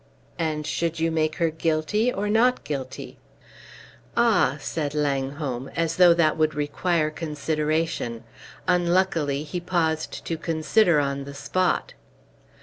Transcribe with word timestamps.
"And 0.39 0.65
should 0.65 0.99
you 0.99 1.11
make 1.11 1.35
her 1.35 1.51
guilty 1.51 2.11
or 2.11 2.27
not 2.27 2.63
guilty?" 2.63 3.19
"Ah!" 4.17 4.57
said 4.59 4.95
Langholm, 4.95 5.69
as 5.75 5.97
though 5.97 6.15
that 6.15 6.37
would 6.39 6.55
require 6.55 7.11
consideration; 7.11 8.23
unluckily, 8.67 9.43
he 9.43 9.59
paused 9.59 10.25
to 10.25 10.39
consider 10.39 10.99
on 10.99 11.25
the 11.25 11.35
spot. 11.35 11.93